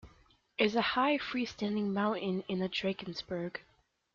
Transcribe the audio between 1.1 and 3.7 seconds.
free standing mountain in the Drakensberg.